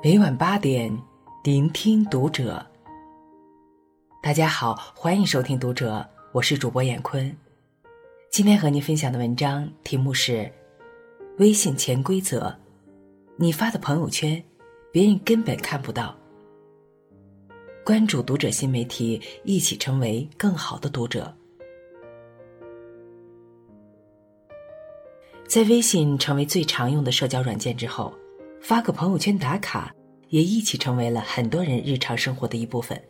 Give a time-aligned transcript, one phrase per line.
[0.00, 0.96] 每晚八点，
[1.42, 2.64] 聆听读者。
[4.22, 5.96] 大家好，欢迎收听《读者》，
[6.30, 7.36] 我是主播闫坤。
[8.30, 10.48] 今天和您分享的文章题目是：
[11.38, 12.54] 微信潜规则，
[13.34, 14.40] 你发的朋友圈，
[14.92, 16.16] 别人根本看不到。
[17.84, 21.34] 关注《读者》新媒体，一起成为更好的读者。
[25.48, 28.14] 在微信成为最常用的社交软件之后。
[28.60, 29.94] 发个朋友圈打卡，
[30.28, 33.00] 也一起成为了很多人日常生活的一部分。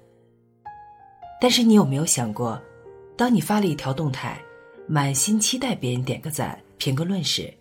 [1.41, 2.61] 但是你有没有想过，
[3.16, 4.41] 当你发了一条动态，
[4.87, 7.53] 满心期待别人点个赞、评个论时，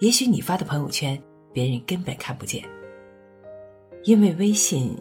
[0.00, 1.20] 也许你发的朋友圈
[1.52, 2.64] 别人根本看不见，
[4.04, 4.96] 因为微信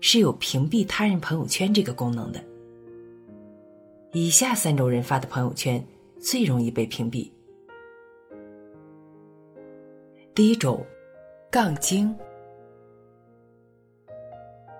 [0.00, 2.42] 是有屏蔽他人朋友圈这个功能的。
[4.12, 5.84] 以下三种人发的朋友圈
[6.18, 7.30] 最容易被屏蔽。
[10.34, 10.82] 第一种。
[11.52, 12.16] 杠精。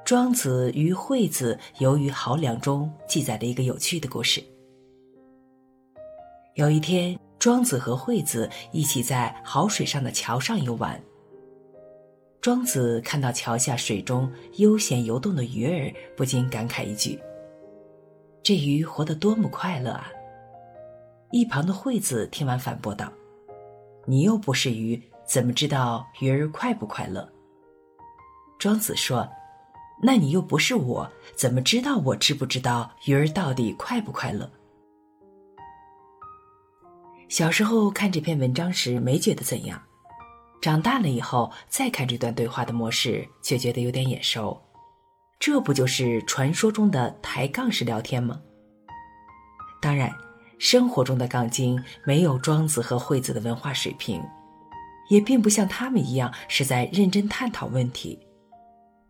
[0.04, 4.40] 庄子与惠子游于濠梁中记载了一个有趣的故事。
[6.54, 11.02] 有一天，庄子和惠子一起在濠水上的桥上游玩。
[12.40, 17.20] 庄子看到桥下水中悠闲游动的鱼儿，不禁感慨一句
[18.44, 20.08] ：“这鱼活得多么快乐啊！”
[21.32, 23.12] 一旁的惠子听完反驳道
[24.06, 27.30] ：“你又不是鱼。”怎么知道鱼儿快不快乐？
[28.58, 29.28] 庄子说
[30.02, 34.50] ：“那你又不是我，怎么知道我知不知道鱼儿到底快不快乐？”
[37.30, 39.80] 小时候看这篇文章时没觉得怎样，
[40.60, 44.60] 长大了以后再看这段对话的模式，却觉得有点眼熟。
[45.38, 48.40] 这不就是传说中的抬杠式聊天吗？
[49.80, 50.12] 当然，
[50.58, 54.20] 生活中的杠精没有庄子和惠子的文化水平。
[55.10, 58.18] 也并不像他们一样是在认真探讨问题，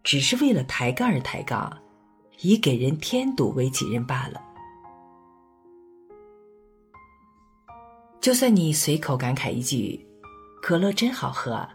[0.02, 1.70] 只是为了抬杠而抬杠，
[2.40, 4.42] 以给人添堵为己任罢了。
[8.18, 10.04] 就算你随口感慨一句
[10.60, 11.66] “可乐真好喝”，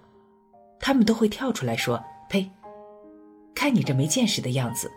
[0.82, 2.50] 他们都会跳出来说：“呸！
[3.54, 4.92] 看你这没见识的样子，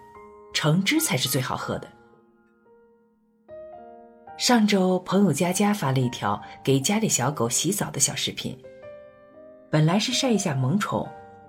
[0.54, 1.88] 橙汁才是最好喝的。”
[4.38, 8.58] 上周，朋友佳佳发了一条给家里小狗洗澡的小视频。
[9.70, 11.06] 本来是晒一下萌宠，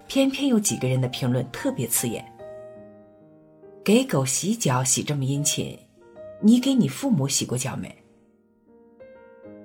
[0.07, 2.25] 偏偏有几个人的评论特别刺眼。
[3.83, 5.77] 给狗洗脚洗这么殷勤，
[6.41, 7.95] 你给你父母洗过脚没？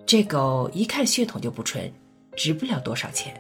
[0.06, 1.92] 这狗一看血统就不纯，
[2.36, 3.34] 值不了多少钱。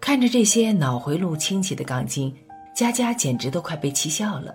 [0.00, 2.36] 看着这些脑回路清奇的杠精，
[2.74, 4.54] 佳佳简直都快被气笑了。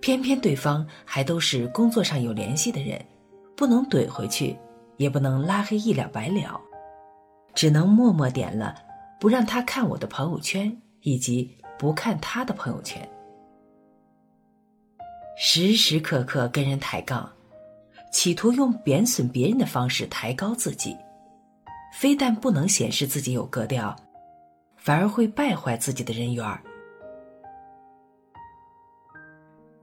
[0.00, 3.02] 偏偏对方还都是工作上有联系的人。
[3.56, 4.58] 不能怼回去，
[4.96, 6.60] 也不能拉黑一了百了，
[7.54, 8.74] 只能默默点了，
[9.20, 13.08] 不让他看我的朋友圈，以及不看他的朋友圈。
[15.36, 17.30] 时时刻刻跟人抬杠，
[18.12, 20.96] 企图用贬损别人的方式抬高自己，
[21.92, 23.94] 非但不能显示自己有格调，
[24.76, 26.46] 反而会败坏自己的人缘。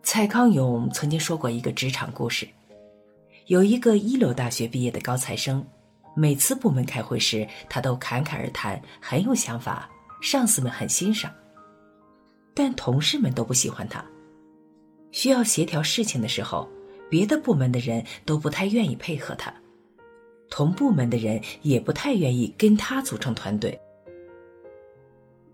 [0.02, 2.48] 蔡康永曾经说过一个职场故事。
[3.50, 5.66] 有一个一流大学毕业的高材生，
[6.16, 9.90] 每次部门开会时，他都侃侃而谈，很有想法，
[10.22, 11.34] 上司们很欣赏。
[12.54, 14.06] 但同事们都不喜欢他。
[15.12, 16.70] 需要协调事情的时候，
[17.10, 19.52] 别的部门的人都不太愿意配合他，
[20.52, 23.76] 同部门的人也不太愿意跟他组成团队。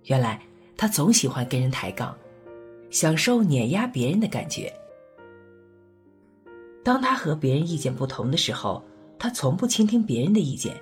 [0.03, 0.41] 原来
[0.75, 2.13] 他总喜欢跟人抬杠，
[2.89, 4.69] 享受碾压别人的感觉。
[6.85, 8.85] 当他和别人意见不同的时候，
[9.17, 10.79] 他从不倾听别人的意见，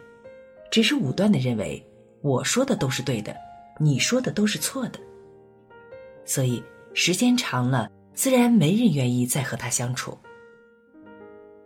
[0.70, 1.82] 只是武断的认为
[2.22, 3.34] 我说的都是对的，
[3.80, 5.00] 你说的都是错的。
[6.26, 6.62] 所以
[6.94, 10.18] 时间长了，自然没人愿意再和他相处。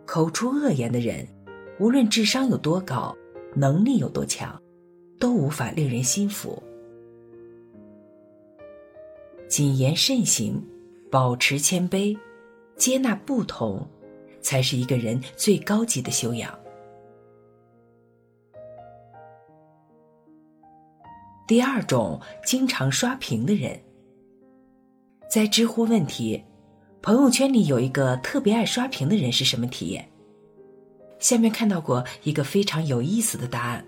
[0.06, 1.26] 口出恶言的人，
[1.80, 3.12] 无论智商有多高，
[3.56, 4.56] 能力有多强，
[5.18, 6.62] 都无法令人心服。
[9.48, 10.64] 谨言慎行，
[11.10, 12.16] 保持谦卑，
[12.76, 13.84] 接纳不同。
[14.40, 16.56] 才是一个人最高级的修养。
[21.46, 23.80] 第二种，经常刷屏的人，
[25.30, 26.44] 在知乎问题：
[27.00, 30.06] 朋友圈里有一个特别爱刷屏的人是什么体验？
[31.18, 33.84] 下面看到过一个非常有意思的答案。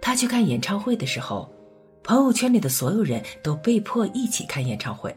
[0.00, 1.52] 他去看演唱会的时候，
[2.02, 5.14] 朋友圈里的所有人都被迫一起看演唱会。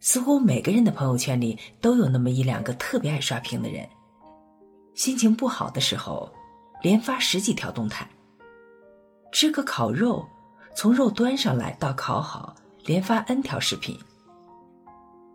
[0.00, 3.88] 似乎每个人的朋友圈里都有那么一两个特别爱刷屏的人。
[4.94, 6.32] 心情不好的时候，
[6.82, 8.08] 连发十几条动态。
[9.32, 10.26] 吃个烤肉，
[10.74, 12.54] 从肉端上来到烤好，
[12.84, 13.98] 连发 N 条视频。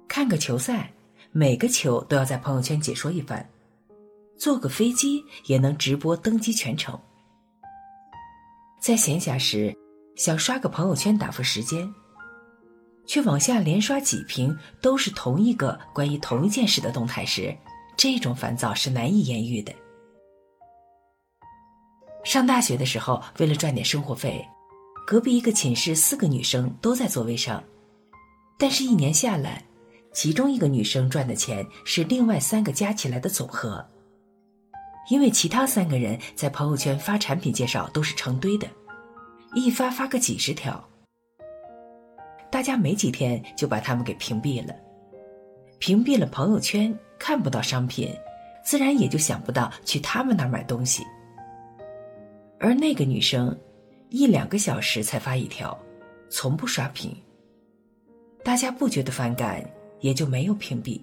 [0.08, 0.92] 看个球赛，
[1.32, 3.48] 每个球都要在朋友圈解说一番。
[4.38, 7.00] 坐个飞机也能直播登机全程。
[8.82, 9.78] 在闲暇时，
[10.16, 11.88] 想刷个朋友圈打发时间，
[13.12, 17.54] 却往下连刷几屏都是同一个关于同一件事的动态时，
[17.98, 19.74] 这种烦躁是难以言喻的。
[22.24, 24.48] 上大学的时候，为了赚点生活费，
[25.06, 27.62] 隔壁一个寝室四个女生都在做微商，
[28.58, 29.62] 但是，一年下来，
[30.14, 33.86] 其中一个女生赚的钱是另外三个加起来的总和。
[35.10, 38.66] 因为其他三个人在朋友圈发产品介绍都是成堆的，
[39.54, 40.82] 一发发个几十条，
[42.52, 44.76] 大家没几天就把他们给屏蔽了。
[45.80, 48.14] 屏蔽了朋友圈，看不到商品，
[48.64, 51.04] 自然也就想不到去他们那儿买东西。
[52.60, 53.58] 而那个女生，
[54.10, 55.76] 一两个小时才发一条，
[56.30, 57.16] 从不刷屏，
[58.44, 59.64] 大家不觉得反感，
[60.02, 61.02] 也就没有屏蔽。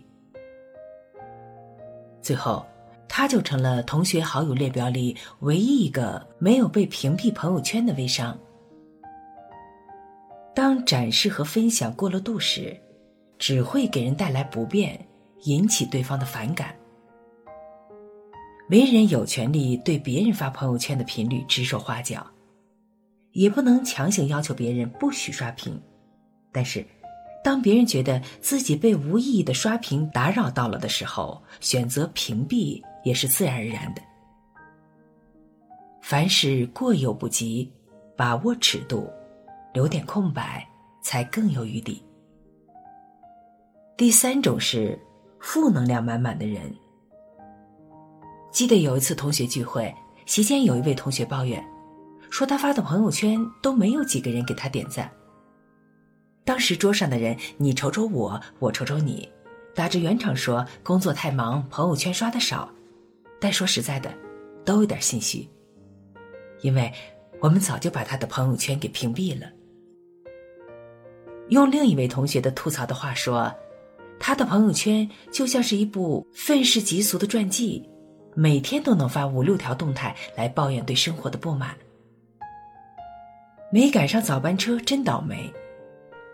[2.21, 2.65] 最后。
[3.11, 8.39] 他就成了同学好友列表里唯一一个没有被屏蔽朋友圈的微商。
[10.59, 12.77] 当展示和分享过了度时，
[13.39, 14.99] 只会给人带来不便，
[15.45, 16.75] 引起对方的反感。
[18.69, 22.27] 没人有权利对别人发朋友圈的频率指手画脚，
[23.31, 25.81] 也不能强行要求别人不许刷屏。
[26.51, 26.85] 但是，
[27.45, 32.83] 当别人觉得自己被无意义的刷屏打扰到了的时候，选择屏蔽。
[33.05, 34.03] 也是自然而然的。
[36.03, 37.73] 凡事过犹不及，
[38.17, 39.09] 把握尺度，
[39.79, 40.69] 留点空白，
[41.01, 42.03] 才更有余地。
[43.97, 44.99] 第三种是
[45.39, 46.75] 负能量满满的人。
[48.51, 49.95] 记得有一次同学聚会，
[50.27, 51.65] 席间有一位同学抱怨，
[52.29, 55.09] 说他发的朋友圈都没有几个人给他点赞。
[56.45, 59.31] 当时桌上的人你瞅瞅我，我瞅瞅你，
[59.77, 62.69] 打着圆场说工作太忙，朋友圈刷的少。
[63.39, 64.13] 但说实在的，
[64.65, 65.49] 都有点心虚，
[66.63, 66.93] 因为
[67.39, 69.49] 我们早就把他的朋友圈给屏蔽了。
[71.49, 73.53] 用另一位同学的吐槽的话说，
[74.21, 77.83] 他的朋友圈就像是一部愤世嫉俗的传记，
[78.35, 81.75] 每天都能发五六条动态来抱怨对生活的不满。
[83.73, 85.53] 没赶上早班车真倒霉，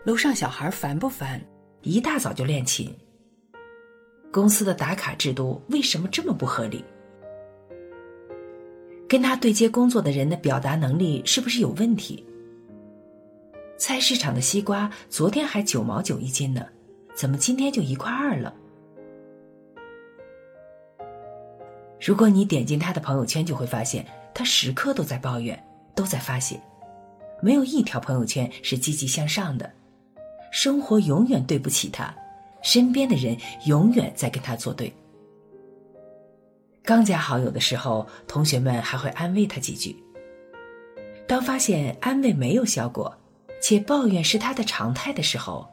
[0.03, 1.41] 楼上小孩烦不烦？
[1.81, 2.93] 一大早就练琴。
[4.31, 6.83] 公司的打卡制度为什么这么不合理？
[9.07, 12.25] 跟他对接工作的人的表达能力是不是有问题？
[13.77, 16.65] 菜市场的西瓜昨天还九毛九一斤呢，
[17.13, 18.53] 怎么今天就一块二了？
[21.99, 25.61] 如果你点进他的朋友圈，就会发现他时刻都在抱怨，
[25.95, 26.59] 都在发泄，
[27.41, 29.71] 没有一条朋友圈是积极向上的。
[30.51, 32.15] 生活永远对不起他，
[32.61, 33.35] 身边的人
[33.65, 34.93] 永远在跟他作对。
[36.81, 40.01] 刚加好友的时候，同学们还会安慰他几句。
[41.27, 43.13] 当发现安慰没有效果，
[43.61, 45.67] 且抱怨是他的常态的时候，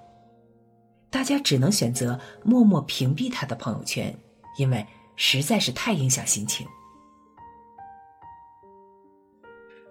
[1.10, 4.16] 大家只能选择默默屏蔽他的朋友圈，
[4.58, 4.86] 因为
[5.16, 6.66] 实在是太影响心情。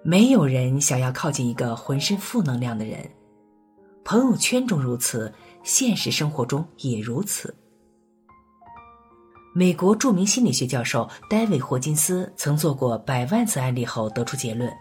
[0.03, 3.07] 没有人想要靠近一个浑身负能量的人，
[4.03, 7.55] 朋友圈中如此，现实生活中也如此。
[9.53, 14.71] 美国著名心理学教授戴维·霍金斯曾做过百万次案例后得出结论：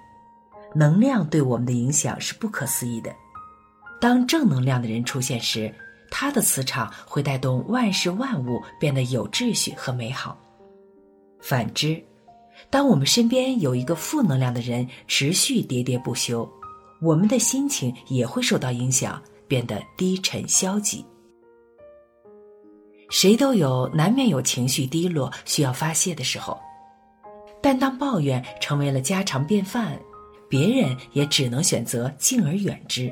[0.75, 3.15] 能量对我们的影响是不可思议的。
[4.01, 5.73] 当正能量的人出现时，
[6.11, 10.39] 他的磁场会带动万事万物变得有秩序和美好。
[11.41, 12.03] 反之，
[12.69, 16.49] 当我们身边有一个负能量的人持续喋喋不休，
[17.01, 21.05] 我们的心情也会受到影响，变得低沉消极。
[23.09, 26.59] 谁都有难免有情绪低落需要发泄的时候，
[27.61, 29.99] 但当抱怨成为了家常便饭，
[30.51, 33.11] 别人也只能选择敬而远之。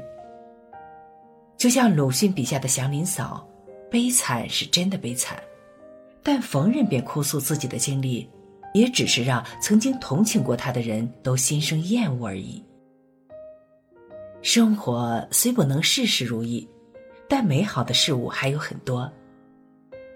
[1.57, 3.49] 就像鲁迅笔下的祥林嫂，
[3.89, 5.41] 悲惨是真的悲惨，
[6.23, 8.29] 但逢人便哭诉自己的经历，
[8.75, 12.63] 也只是让曾经同情过他的人都心生厌恶而已。
[14.43, 16.69] 生活虽不能事事如意，
[17.29, 19.11] 但美好的事物还有很多。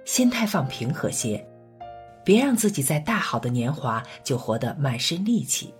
[0.05, 1.45] 心态放平和些，
[2.25, 5.73] 别让自己在大好的年华就活得满身戾气。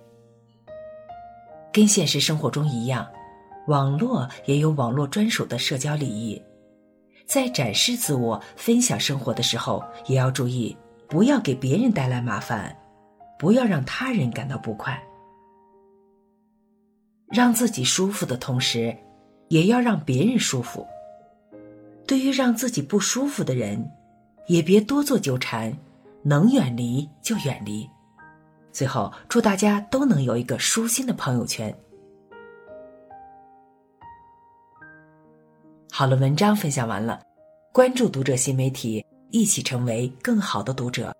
[1.73, 3.05] 跟现实生活中一样，
[3.67, 6.39] 网络也有网络专属的社交礼仪，
[7.25, 10.77] 在展示自我、分享生活的时候，也要注意，
[11.09, 12.77] 不要给别人带来麻烦，
[13.39, 15.01] 不要让他人感到不快。
[17.29, 18.95] 让自己舒服的同时，
[19.49, 20.85] 也要让别人舒服。
[22.05, 23.89] 对于让自己不舒服的人，
[24.45, 25.75] 也别多做纠缠，
[26.21, 27.89] 能远离就远离。
[28.73, 31.73] 最后，祝大家都能有一个舒心的朋友圈。
[35.91, 37.21] 好了，文章分享完了，
[37.71, 41.15] 关注读者新媒体，一起成为更好的读者。